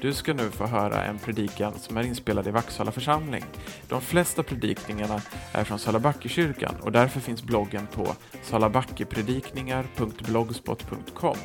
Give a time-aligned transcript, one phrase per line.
[0.00, 3.44] Du ska nu få höra en predikan som är inspelad i Vaxhalla församling.
[3.88, 5.20] De flesta predikningarna
[5.52, 11.36] är från Salabackekyrkan och därför finns bloggen på salabackepredikningar.blogspot.com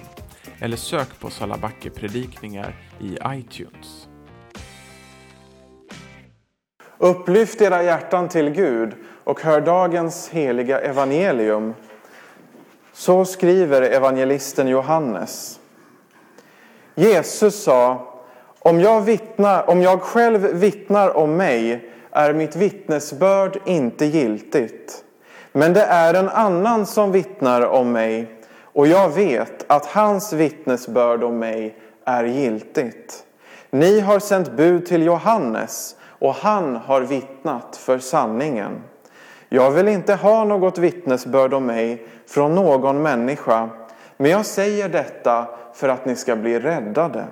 [0.60, 4.08] eller sök på Salabackepredikningar i iTunes.
[6.98, 8.94] Upplyft era hjärtan till Gud
[9.24, 11.74] och hör dagens heliga evangelium.
[12.94, 15.60] Så skriver evangelisten Johannes.
[16.96, 18.13] Jesus sa
[18.64, 25.04] om jag, vittnar, om jag själv vittnar om mig är mitt vittnesbörd inte giltigt.
[25.52, 28.28] Men det är en annan som vittnar om mig
[28.62, 33.24] och jag vet att hans vittnesbörd om mig är giltigt.
[33.70, 38.82] Ni har sänt bud till Johannes och han har vittnat för sanningen.
[39.50, 43.70] Jag vill inte ha något vittnesbörd om mig från någon människa,
[44.18, 47.26] men jag säger detta för att ni ska bli räddade.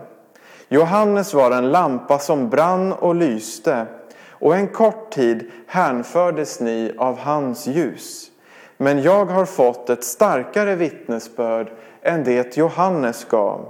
[0.73, 3.85] Johannes var en lampa som brann och lyste
[4.29, 8.31] och en kort tid hänfördes ni av hans ljus.
[8.77, 13.65] Men jag har fått ett starkare vittnesbörd än det Johannes gav.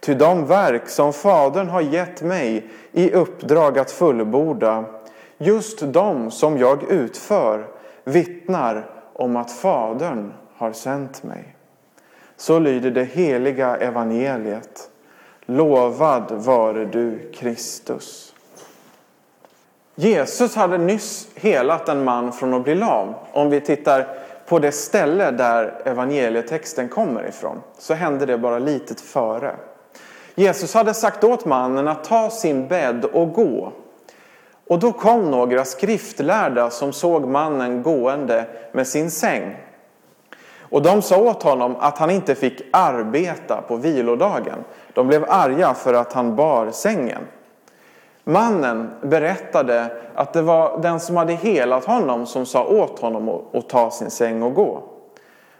[0.00, 4.84] Ty de verk som Fadern har gett mig i uppdrag att fullborda,
[5.38, 7.66] just de som jag utför,
[8.04, 11.56] vittnar om att Fadern har sänt mig.
[12.36, 14.90] Så lyder det heliga evangeliet.
[15.46, 18.34] Lovad vare du Kristus.
[19.94, 23.14] Jesus hade nyss helat en man från att bli lam.
[23.32, 24.08] Om vi tittar
[24.46, 29.56] på det ställe där evangelietexten kommer ifrån så hände det bara lite före.
[30.34, 33.72] Jesus hade sagt åt mannen att ta sin bädd och gå.
[34.66, 39.56] Och då kom några skriftlärda som såg mannen gående med sin säng.
[40.70, 44.64] Och de sa åt honom att han inte fick arbeta på vilodagen.
[44.92, 47.20] De blev arga för att han bar sängen.
[48.24, 53.68] Mannen berättade att det var den som hade helat honom som sa åt honom att
[53.68, 54.82] ta sin säng och gå.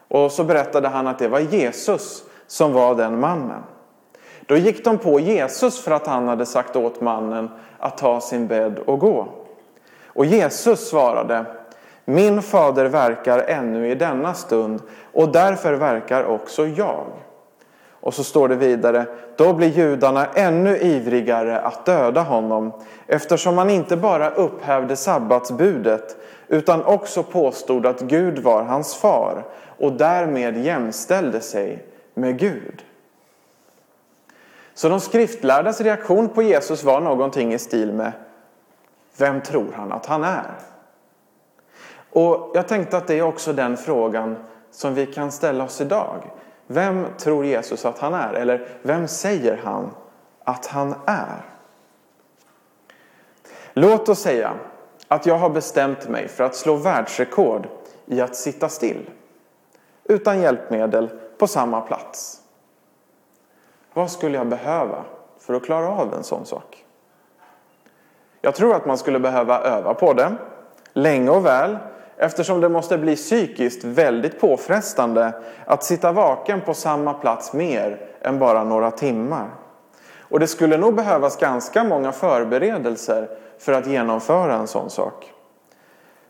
[0.09, 3.62] Och så berättade han att det var Jesus som var den mannen.
[4.47, 8.47] Då gick de på Jesus för att han hade sagt åt mannen att ta sin
[8.47, 9.28] bädd och gå.
[10.06, 11.44] Och Jesus svarade
[12.04, 14.82] min fader verkar ännu i denna stund
[15.12, 17.06] och därför verkar också jag.
[18.04, 19.06] Och så står det vidare,
[19.37, 22.72] då blir judarna ännu ivrigare att döda honom
[23.06, 26.16] eftersom han inte bara upphävde sabbatsbudet
[26.48, 29.44] utan också påstod att Gud var hans far
[29.78, 32.84] och därmed jämställde sig med Gud.
[34.75, 38.12] Så de skriftlärdas reaktion på Jesus var någonting i stil med
[39.16, 40.50] Vem tror han att han är?
[42.14, 44.36] Och jag tänkte att det är också den frågan
[44.70, 46.30] som vi kan ställa oss idag.
[46.66, 48.32] Vem tror Jesus att han är?
[48.32, 49.91] Eller vem säger han
[50.44, 51.44] att han är?
[53.72, 54.52] Låt oss säga
[55.08, 57.69] att jag har bestämt mig för att slå världsrekord
[58.06, 59.10] i att sitta still
[60.04, 62.41] utan hjälpmedel på samma plats.
[63.92, 65.04] Vad skulle jag behöva
[65.38, 66.84] för att klara av en sån sak?
[68.41, 70.32] Jag tror att man skulle behöva öva på det
[70.92, 71.78] länge och väl
[72.16, 75.32] eftersom det måste bli psykiskt väldigt påfrestande
[75.66, 79.50] att sitta vaken på samma plats mer än bara några timmar.
[80.19, 85.32] Och det skulle nog behövas ganska många förberedelser för att genomföra en sån sak.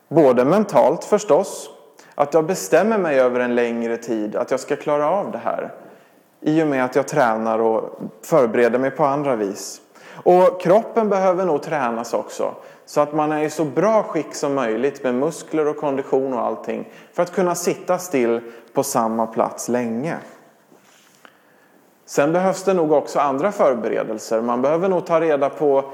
[0.07, 1.69] Både mentalt förstås,
[2.15, 5.73] att jag bestämmer mig över en längre tid att jag ska klara av det här
[6.41, 9.81] i och med att jag tränar och förbereder mig på andra vis.
[10.23, 12.55] Och kroppen behöver nog tränas också.
[12.85, 16.41] Så att man är i så bra skick som möjligt med muskler och kondition och
[16.41, 16.89] allting.
[17.13, 18.41] För att kunna sitta still
[18.73, 20.17] på samma plats länge.
[22.05, 24.41] Sen behövs det nog också andra förberedelser.
[24.41, 25.91] Man behöver nog ta reda på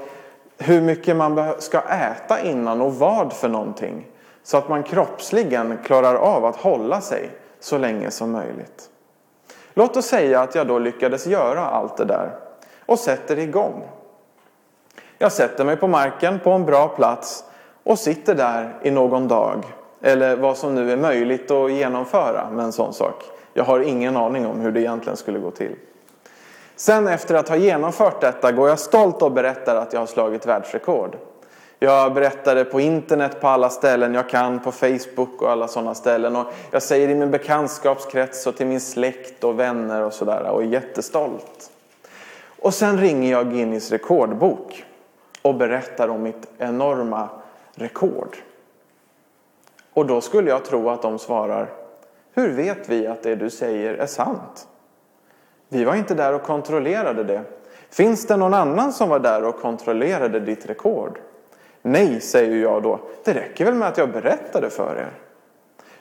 [0.58, 4.06] hur mycket man ska äta innan och vad för någonting.
[4.42, 7.30] Så att man kroppsligen klarar av att hålla sig
[7.60, 8.90] så länge som möjligt.
[9.74, 12.30] Låt oss säga att jag då lyckades göra allt det där
[12.86, 13.82] och sätter igång.
[15.22, 17.44] Jag sätter mig på marken på en bra plats
[17.82, 19.64] och sitter där i någon dag.
[20.00, 23.24] Eller vad som nu är möjligt att genomföra med en sån sak.
[23.54, 25.74] Jag har ingen aning om hur det egentligen skulle gå till.
[26.76, 30.46] Sen efter att ha genomfört detta går jag stolt och berättar att jag har slagit
[30.46, 31.16] världsrekord.
[31.78, 35.94] Jag berättar det på internet på alla ställen jag kan, på Facebook och alla sådana
[35.94, 36.36] ställen.
[36.36, 40.44] Och jag säger det i min bekantskapskrets och till min släkt och vänner och sådär
[40.50, 41.70] och är jättestolt.
[42.62, 44.84] Och sen ringer jag Guinness rekordbok
[45.42, 47.28] och berättar om mitt enorma
[47.74, 48.36] rekord.
[49.92, 51.70] Och då skulle jag tro att de svarar,
[52.34, 54.68] hur vet vi att det du säger är sant?
[55.68, 57.42] Vi var inte där och kontrollerade det.
[57.90, 61.18] Finns det någon annan som var där och kontrollerade ditt rekord?
[61.82, 63.00] Nej, säger jag då.
[63.24, 65.10] Det räcker väl med att jag berättade för er?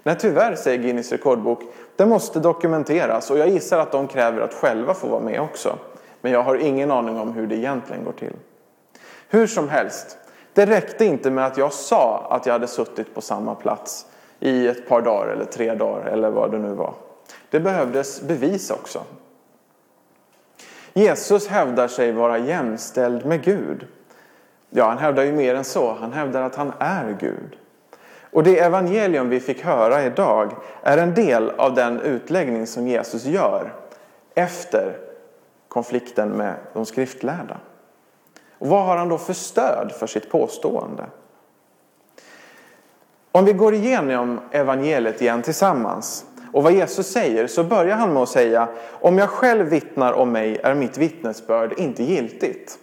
[0.03, 1.63] Nej, tyvärr, säger Guinness rekordbok.
[1.95, 5.77] Det måste dokumenteras och jag gissar att de kräver att själva få vara med också.
[6.21, 8.33] Men jag har ingen aning om hur det egentligen går till.
[9.33, 10.17] Hur som helst,
[10.53, 14.05] det räckte inte med att jag sa att jag hade suttit på samma plats
[14.39, 16.93] i ett par dagar eller tre dagar eller vad det nu var.
[17.49, 19.03] Det behövdes bevis också.
[20.93, 23.87] Jesus hävdar sig vara jämställd med Gud.
[24.69, 25.93] Ja, han hävdar ju mer än så.
[25.93, 27.57] Han hävdar att han är Gud.
[28.31, 33.25] Och det evangelium vi fick höra idag är en del av den utläggning som Jesus
[33.25, 33.73] gör
[34.35, 34.97] efter
[35.67, 37.57] konflikten med de skriftlärda.
[38.61, 41.05] Och vad har han då för stöd för sitt påstående?
[43.31, 48.23] Om vi går igenom evangeliet igen tillsammans och vad Jesus säger så börjar han med
[48.23, 52.79] att säga om jag själv vittnar om mig är mitt vittnesbörd inte giltigt.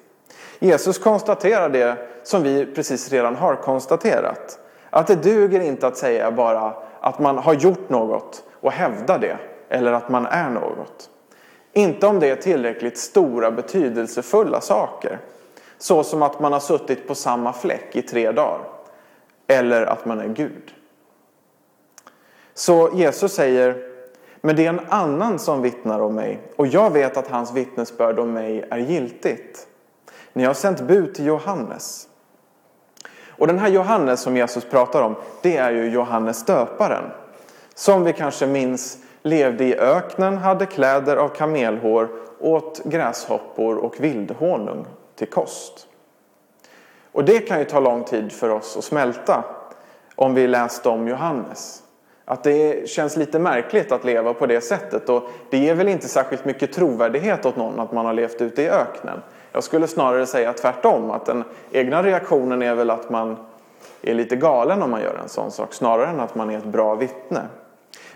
[0.59, 4.59] Jesus konstaterar det som vi precis redan har konstaterat.
[4.91, 9.39] Att det duger inte att säga bara att man har gjort något och hävda det
[9.69, 11.11] eller att man är något.
[11.73, 15.19] Inte om det är tillräckligt stora betydelsefulla saker.
[15.79, 18.61] Så som att man har suttit på samma fläck i tre dagar.
[19.47, 20.75] Eller att man är Gud.
[22.55, 23.89] Så Jesus säger,
[24.41, 28.19] men det är en annan som vittnar om mig och jag vet att hans vittnesbörd
[28.19, 29.67] om mig är giltigt.
[30.33, 32.09] Ni har sänt bud till Johannes.
[33.29, 37.05] Och den här Johannes som Jesus pratar om, det är ju Johannes döparen.
[37.75, 42.09] Som vi kanske minns levde i öknen, hade kläder av kamelhår,
[42.41, 44.87] åt gräshoppor och vildhonung
[45.19, 45.87] till kost.
[47.13, 49.45] Och det kan ju ta lång tid för oss att smälta
[50.15, 51.83] om vi läst om Johannes.
[52.25, 56.09] Att det känns lite märkligt att leva på det sättet och det ger väl inte
[56.09, 59.23] särskilt mycket trovärdighet åt någon att man har levt ute i öknen.
[59.53, 63.37] Jag skulle snarare säga tvärtom, att den egna reaktionen är väl att man
[64.03, 66.65] är lite galen om man gör en sån sak, snarare än att man är ett
[66.65, 67.43] bra vittne.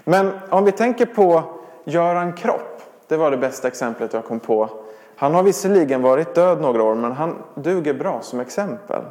[0.05, 1.43] Men om vi tänker på
[1.85, 4.82] Göran Kropp, det var det bästa exemplet jag kom på.
[5.23, 9.03] Han har visserligen varit död några år, men han duger bra som exempel.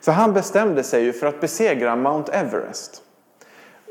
[0.00, 3.02] För han bestämde sig ju för att besegra Mount Everest.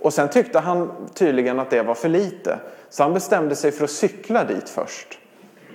[0.02, 2.60] Och sen tyckte han tydligen att det var för lite.
[2.90, 5.20] Så han bestämde sig för att cykla dit först.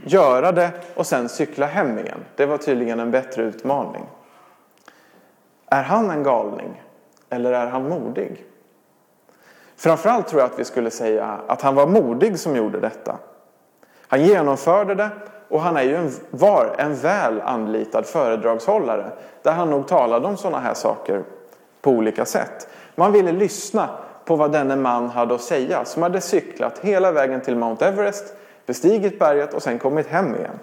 [0.04, 2.20] Göra det och sen cykla hem igen.
[2.36, 4.06] Det var tydligen en bättre utmaning.
[5.66, 6.82] Är han en galning?
[7.30, 8.44] Eller är han modig?
[9.76, 13.18] Framförallt tror jag att vi skulle säga att han var modig som gjorde detta.
[14.08, 15.10] Han genomförde det
[15.48, 19.10] och han är ju en, var en väl anlitad föredragshållare
[19.42, 21.22] där han nog talade om sådana här saker
[21.80, 22.68] på olika sätt.
[22.94, 23.88] Man ville lyssna
[24.24, 28.34] på vad denne man hade att säga som hade cyklat hela vägen till Mount Everest,
[28.66, 30.58] bestigit berget och sen kommit hem igen.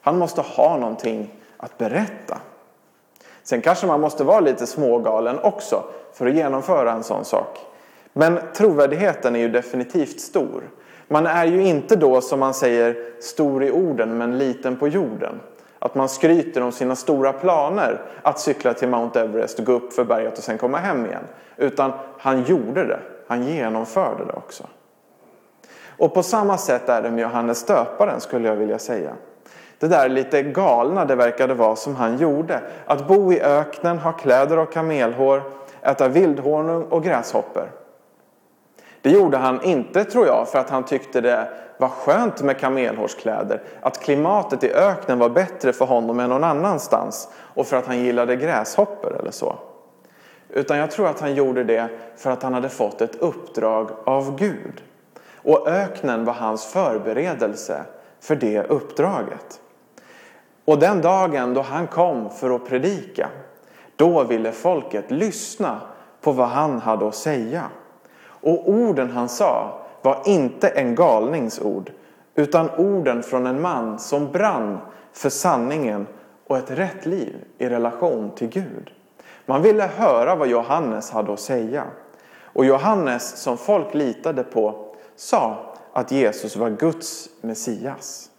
[0.00, 2.38] Han måste ha någonting att berätta.
[3.42, 7.58] Sen kanske man måste vara lite smågalen också för att genomföra en sån sak.
[8.12, 10.62] Men trovärdigheten är ju definitivt stor.
[11.14, 15.40] Man är ju inte då som man säger stor i orden men liten på jorden.
[15.78, 19.92] Att man skryter om sina stora planer att cykla till Mount Everest och gå upp
[19.92, 21.22] för berget och sen komma hem igen.
[21.56, 22.98] Utan han gjorde det.
[23.26, 24.64] Han genomförde det också.
[25.98, 29.12] Och på samma sätt är det med Johannes döparen skulle jag vilja säga.
[29.78, 32.60] Det där lite galna det verkade vara som han gjorde.
[32.86, 35.42] Att bo i öknen, ha kläder av kamelhår,
[35.82, 37.83] äta vildhonung och gräshoppor.
[39.04, 43.62] Det gjorde han inte, tror jag, för att han tyckte det var skönt med kamelhårskläder.
[43.80, 47.28] Att klimatet i öknen var bättre för honom än någon annanstans.
[47.54, 49.58] Och för att han gillade gräshoppor eller så.
[50.48, 54.36] Utan jag tror att han gjorde det för att han hade fått ett uppdrag av
[54.36, 54.82] Gud.
[55.34, 57.82] Och öknen var hans förberedelse
[58.20, 59.60] för det uppdraget.
[60.64, 63.28] Och den dagen då han kom för att predika,
[63.96, 65.80] då ville folket lyssna
[66.20, 67.62] på vad han hade att säga.
[68.44, 71.92] Och orden han sa var inte en galningsord
[72.34, 74.78] utan orden från en man som brann
[75.12, 76.06] för sanningen
[76.46, 78.90] och ett rätt liv i relation till Gud.
[79.46, 81.84] Man ville höra vad Johannes hade att säga.
[82.42, 88.30] Och Johannes, som folk litade på, sa att Jesus var Guds Messias.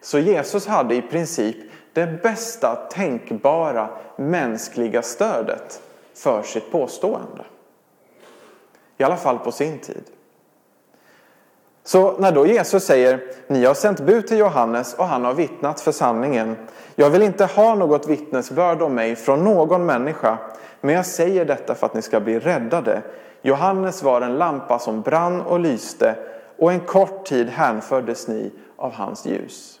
[0.00, 1.56] Så Jesus hade i princip
[1.92, 5.82] det bästa tänkbara mänskliga stödet
[6.14, 7.44] för sitt påstående.
[8.98, 10.02] I alla fall på sin tid.
[11.84, 15.80] Så när då Jesus säger, ni har sänt bud till Johannes och han har vittnat
[15.80, 16.56] för sanningen.
[16.94, 20.38] Jag vill inte ha något vittnesbörd om mig från någon människa,
[20.80, 23.02] men jag säger detta för att ni ska bli räddade.
[23.42, 26.14] Johannes var en lampa som brann och lyste
[26.58, 29.80] och en kort tid hänfördes ni av hans ljus.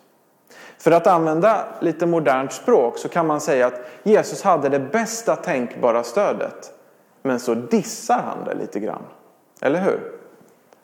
[0.78, 5.36] För att använda lite modernt språk så kan man säga att Jesus hade det bästa
[5.36, 6.72] tänkbara stödet.
[7.26, 9.02] Men så dissar han det lite grann.
[9.60, 10.12] Eller hur?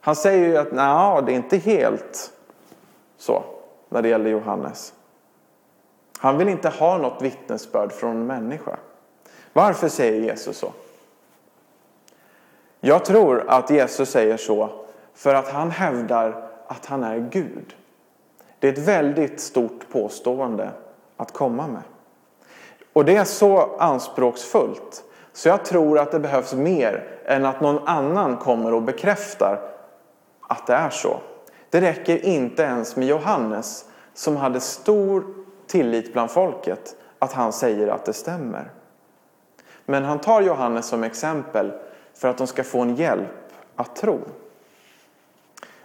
[0.01, 2.33] Han säger ju att nej, det är inte helt
[3.17, 3.45] så
[3.89, 4.93] när det gäller Johannes.
[6.19, 8.77] Han vill inte ha något vittnesbörd från en människa.
[9.53, 10.73] Varför säger Jesus så?
[12.81, 14.69] Jag tror att Jesus säger så
[15.15, 17.77] för att han hävdar att han är Gud.
[18.59, 20.71] Det är ett väldigt stort påstående
[21.17, 21.83] att komma med.
[22.93, 27.89] Och det är så anspråksfullt så jag tror att det behövs mer än att någon
[27.89, 29.61] annan kommer och bekräftar
[30.49, 31.21] att det är så.
[31.71, 33.85] Det räcker inte ens med Johannes
[34.15, 35.25] som hade stor
[35.67, 38.71] tillit bland folket att han säger att det stämmer.
[39.85, 41.73] Men han tar Johannes som exempel
[42.15, 44.21] för att de ska få en hjälp att tro.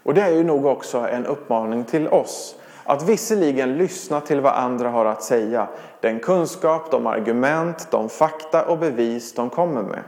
[0.03, 2.55] Och det är ju nog också en uppmaning till oss
[2.87, 5.67] att visserligen lyssna till vad andra har att säga,
[6.01, 10.03] den kunskap, de argument, de fakta och bevis de kommer med.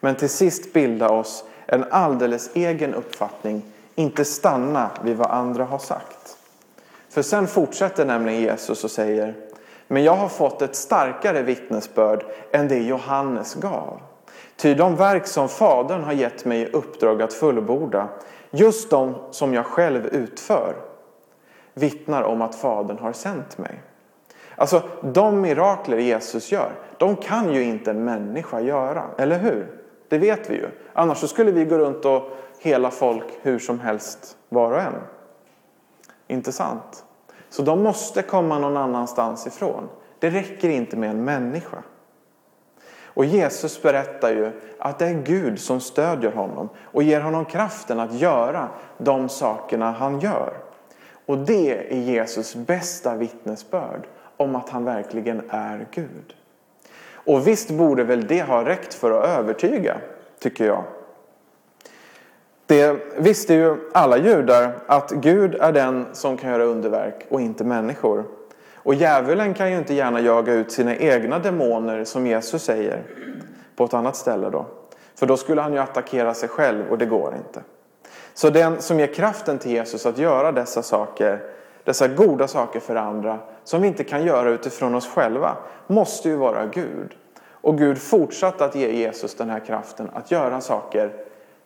[0.00, 3.62] Men till sist bilda oss en alldeles egen uppfattning,
[3.94, 6.36] inte stanna vid vad andra har sagt.
[7.08, 9.34] För sen fortsätter nämligen Jesus och säger,
[9.88, 14.00] men jag har fått ett starkare vittnesbörd än det Johannes gav.
[14.56, 18.08] Ty de verk som Fadern har gett mig i uppdrag att fullborda,
[18.50, 20.74] just de som jag själv utför,
[21.74, 23.82] vittnar om att Fadern har sänt mig.
[24.56, 29.80] Alltså, de mirakler Jesus gör, de kan ju inte en människa göra, eller hur?
[30.08, 30.68] Det vet vi ju.
[30.92, 32.22] Annars så skulle vi gå runt och
[32.60, 34.94] hela folk hur som helst, var och en.
[36.26, 37.04] Inte sant?
[37.48, 39.88] Så de måste komma någon annanstans ifrån.
[40.18, 41.82] Det räcker inte med en människa.
[43.04, 48.00] Och Jesus berättar ju att det är Gud som stödjer honom och ger honom kraften
[48.00, 50.56] att göra de sakerna han gör.
[51.26, 56.34] Och det är Jesus bästa vittnesbörd om att han verkligen är Gud.
[57.12, 59.96] Och visst borde väl det ha räckt för att övertyga,
[60.38, 60.84] tycker jag.
[62.66, 67.64] Det visste ju alla judar att Gud är den som kan göra underverk och inte
[67.64, 68.24] människor.
[68.74, 73.02] Och djävulen kan ju inte gärna jaga ut sina egna demoner som Jesus säger
[73.76, 74.66] på ett annat ställe då.
[75.14, 77.62] För då skulle han ju attackera sig själv och det går inte.
[78.34, 81.42] Så den som ger kraften till Jesus att göra dessa saker,
[81.84, 86.36] dessa goda saker för andra som vi inte kan göra utifrån oss själva, måste ju
[86.36, 87.16] vara Gud.
[87.50, 91.12] Och Gud fortsatte att ge Jesus den här kraften att göra saker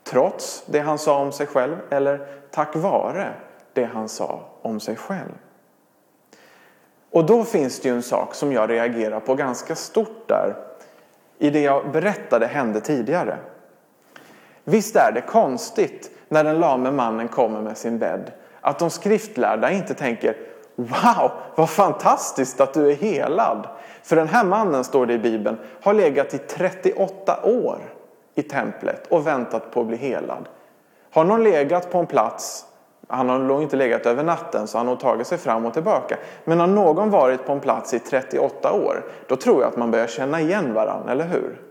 [0.05, 3.33] trots det han sa om sig själv eller tack vare
[3.73, 5.33] det han sa om sig själv.
[7.11, 10.57] Och då finns det ju en sak som jag reagerar på ganska stort där
[11.39, 13.39] i det jag berättade hände tidigare.
[14.65, 19.71] Visst är det konstigt när den lame mannen kommer med sin bädd att de skriftlärda
[19.71, 20.37] inte tänker
[20.81, 23.69] Wow, vad fantastiskt att du är helad.
[24.03, 27.79] För den här mannen, står det i Bibeln, har legat i 38 år
[28.35, 30.49] i templet och väntat på att bli helad.
[31.13, 32.65] Har någon legat på en plats,
[33.09, 36.17] han har nog inte legat över natten så han har tagit sig fram och tillbaka.
[36.45, 39.91] Men har någon varit på en plats i 38 år, då tror jag att man
[39.91, 41.68] börjar känna igen varandra, eller hur?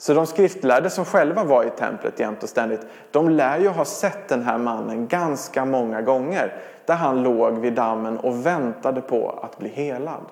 [0.00, 2.80] Så de skriftlärde som själva var i templet jämt och ständigt,
[3.10, 6.54] de lär ju ha sett den här mannen ganska många gånger.
[6.86, 10.24] Där han låg vid dammen och väntade på att bli helad.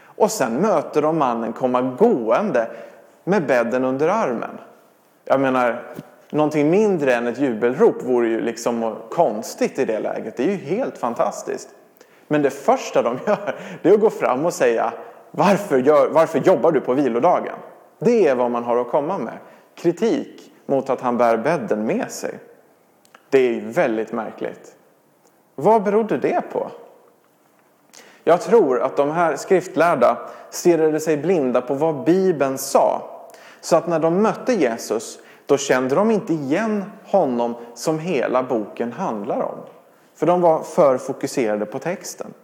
[0.00, 2.68] Och sen möter de mannen komma gående
[3.24, 4.58] med bädden under armen.
[5.24, 5.82] Jag menar,
[6.30, 10.36] någonting mindre än ett jubelrop vore ju liksom konstigt i det läget.
[10.36, 11.68] Det är ju helt fantastiskt.
[12.28, 14.92] Men det första de gör, det är att gå fram och säga
[15.30, 17.56] varför, gör, varför jobbar du på vilodagen?
[17.98, 19.38] Det är vad man har att komma med.
[19.74, 22.38] Kritik mot att han bär bädden med sig.
[23.30, 24.76] Det är väldigt märkligt.
[25.54, 26.70] Vad berodde det på?
[28.24, 30.18] Jag tror att de här skriftlärda
[30.50, 33.02] stirrade sig blinda på vad Bibeln sa.
[33.60, 38.92] Så att när de mötte Jesus då kände de inte igen honom som hela boken
[38.92, 39.58] handlar om.
[40.14, 42.34] För de var för fokuserade på texten.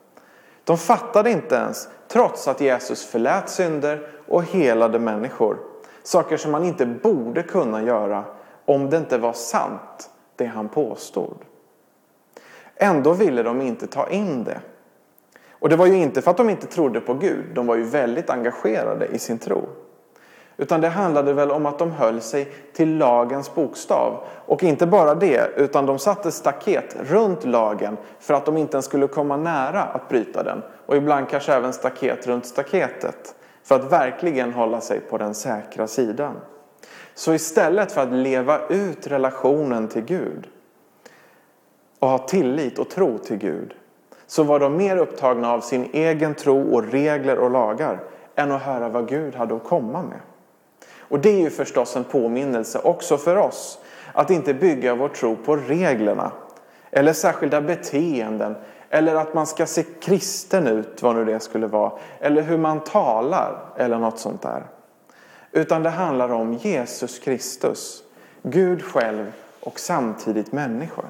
[0.64, 5.58] De fattade inte ens, trots att Jesus förlät synder och helade människor.
[6.02, 8.24] Saker som man inte borde kunna göra
[8.64, 11.36] om det inte var sant, det han påstod.
[12.76, 14.60] Ändå ville de inte ta in det.
[15.50, 17.82] Och det var ju inte för att de inte trodde på Gud, de var ju
[17.82, 19.68] väldigt engagerade i sin tro.
[20.56, 24.24] Utan det handlade väl om att de höll sig till lagens bokstav.
[24.46, 28.84] Och inte bara det, utan de satte staket runt lagen för att de inte ens
[28.84, 30.62] skulle komma nära att bryta den.
[30.86, 33.34] Och ibland kanske även staket runt staketet.
[33.62, 36.34] För att verkligen hålla sig på den säkra sidan.
[37.14, 40.46] Så istället för att leva ut relationen till Gud
[41.98, 43.74] och ha tillit och tro till Gud
[44.26, 48.00] så var de mer upptagna av sin egen tro och regler och lagar
[48.34, 50.20] än att höra vad Gud hade att komma med.
[51.08, 53.78] Och det är ju förstås en påminnelse också för oss
[54.12, 56.32] att inte bygga vår tro på reglerna
[56.90, 58.56] eller särskilda beteenden
[58.90, 62.80] eller att man ska se kristen ut, vad nu det skulle vara, eller hur man
[62.80, 64.66] talar eller något sånt där.
[65.52, 68.02] Utan det handlar om Jesus Kristus,
[68.42, 71.04] Gud själv och samtidigt människor.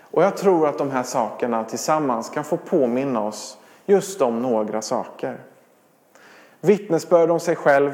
[0.00, 4.82] Och jag tror att de här sakerna tillsammans kan få påminna oss just om några
[4.82, 5.38] saker.
[6.64, 7.92] Vittnesbörd om sig själv,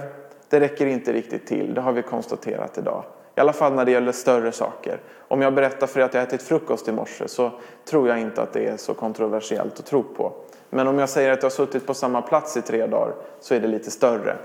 [0.48, 1.74] det räcker inte riktigt till.
[1.74, 3.04] Det har vi konstaterat idag.
[3.36, 5.00] I alla fall när det gäller större saker.
[5.28, 7.50] Om jag berättar för er att jag ätit frukost i morse så
[7.90, 10.32] tror jag inte att det är så kontroversiellt att tro på.
[10.70, 13.54] Men om jag säger att jag har suttit på samma plats i tre dagar så
[13.54, 14.36] är det lite större.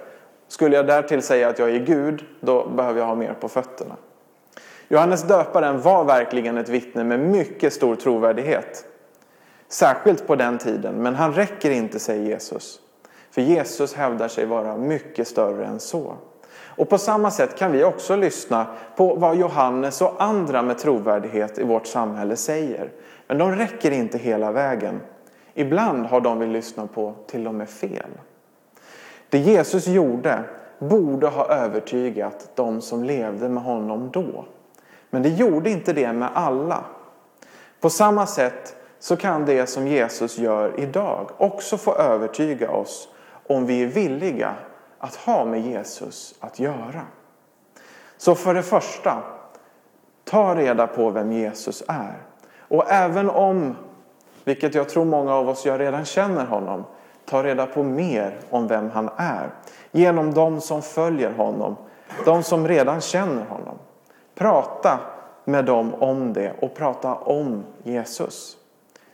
[0.48, 3.96] Skulle jag därtill säga att jag är Gud, då behöver jag ha mer på fötterna.
[4.88, 8.86] Johannes döparen var verkligen ett vittne med mycket stor trovärdighet.
[9.68, 12.80] Särskilt på den tiden, men han räcker inte, säger Jesus.
[13.34, 16.14] För Jesus hävdar sig vara mycket större än så.
[16.76, 21.60] Och på samma sätt kan vi också lyssna på vad Johannes och andra med trovärdighet
[21.60, 22.92] i vårt samhälle säger.
[23.28, 25.02] Men de räcker inte hela vägen.
[25.54, 28.10] Ibland har de vi lyssnar på till och med fel.
[29.30, 30.44] Det Jesus gjorde
[30.80, 34.46] borde ha övertygat de som levde med honom då.
[35.10, 36.84] Men det gjorde inte det med alla.
[37.80, 43.10] På samma sätt så kan det som Jesus gör idag också få övertyga oss
[43.48, 44.56] om vi är villiga
[45.00, 47.02] att ha med Jesus att göra.
[48.18, 49.24] Så för det första,
[50.24, 52.18] ta reda på vem Jesus är.
[52.60, 53.76] Och även om,
[54.44, 56.84] vilket jag tror många av oss gör redan känner honom,
[57.26, 59.50] ta reda på mer om vem han är.
[59.92, 61.76] Genom de som följer honom,
[62.26, 63.78] de som redan känner honom.
[64.36, 65.00] Prata
[65.46, 68.58] med dem om det och prata om Jesus.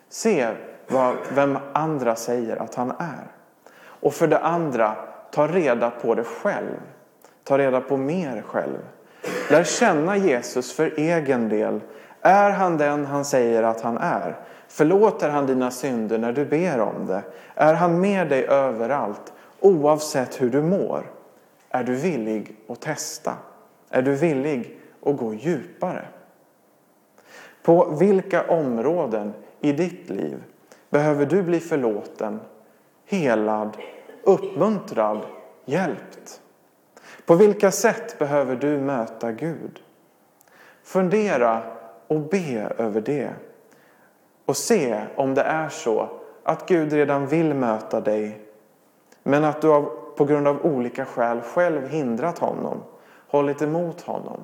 [0.09, 0.53] Se
[0.87, 3.38] vad, vem andra säger att han är.
[3.99, 4.95] Och för det andra,
[5.31, 6.79] ta reda på det själv.
[7.43, 8.79] Ta reda på mer själv.
[9.49, 11.81] Lär känna Jesus för egen del.
[12.21, 14.35] Är han den han säger att han är?
[14.67, 17.21] Förlåter han dina synder när du ber om det?
[17.55, 21.11] Är han med dig överallt, oavsett hur du mår?
[21.69, 23.33] Är du villig att testa?
[23.89, 26.05] Är du villig att gå djupare?
[27.63, 30.43] På vilka områden i ditt liv
[30.89, 32.39] behöver du bli förlåten,
[33.09, 33.77] helad,
[34.23, 35.19] uppmuntrad,
[35.65, 36.41] hjälpt?
[37.25, 39.79] På vilka sätt behöver du möta Gud?
[40.83, 41.61] Fundera
[42.07, 43.29] och be över det.
[44.45, 46.09] Och se om det är så
[46.43, 48.41] att Gud redan vill möta dig
[49.23, 49.67] men att du
[50.17, 52.83] på grund av olika skäl själv hindrat honom,
[53.27, 54.43] hållit emot honom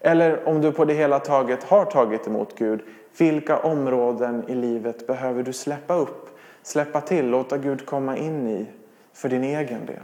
[0.00, 2.80] eller om du på det hela taget har tagit emot Gud,
[3.18, 6.29] vilka områden i livet behöver du släppa upp,
[6.62, 8.66] släppa till, låta Gud komma in i
[9.12, 10.02] för din egen del?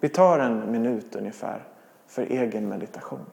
[0.00, 1.62] Vi tar en minut ungefär
[2.06, 3.26] för egen meditation.